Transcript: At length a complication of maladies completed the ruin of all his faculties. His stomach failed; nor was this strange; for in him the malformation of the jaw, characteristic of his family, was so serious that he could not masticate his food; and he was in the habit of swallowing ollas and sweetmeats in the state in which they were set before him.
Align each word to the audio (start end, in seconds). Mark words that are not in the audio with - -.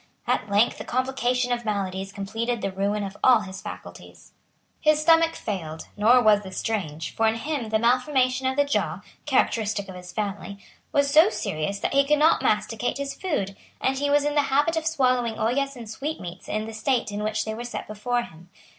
At 0.25 0.49
length 0.49 0.81
a 0.81 0.83
complication 0.83 1.51
of 1.51 1.63
maladies 1.63 2.11
completed 2.11 2.61
the 2.63 2.71
ruin 2.71 3.03
of 3.03 3.15
all 3.23 3.41
his 3.41 3.61
faculties. 3.61 4.31
His 4.79 4.99
stomach 4.99 5.35
failed; 5.35 5.89
nor 5.95 6.19
was 6.23 6.41
this 6.41 6.57
strange; 6.57 7.13
for 7.15 7.27
in 7.27 7.35
him 7.35 7.69
the 7.69 7.77
malformation 7.77 8.47
of 8.47 8.55
the 8.55 8.65
jaw, 8.65 9.01
characteristic 9.27 9.87
of 9.89 9.93
his 9.93 10.11
family, 10.11 10.57
was 10.91 11.11
so 11.11 11.29
serious 11.29 11.77
that 11.81 11.93
he 11.93 12.03
could 12.03 12.17
not 12.17 12.41
masticate 12.41 12.97
his 12.97 13.13
food; 13.13 13.55
and 13.79 13.99
he 13.99 14.09
was 14.09 14.25
in 14.25 14.33
the 14.33 14.45
habit 14.49 14.75
of 14.75 14.87
swallowing 14.87 15.35
ollas 15.37 15.75
and 15.75 15.87
sweetmeats 15.87 16.49
in 16.49 16.65
the 16.65 16.73
state 16.73 17.11
in 17.11 17.21
which 17.21 17.45
they 17.45 17.53
were 17.53 17.63
set 17.63 17.85
before 17.87 18.23
him. 18.23 18.49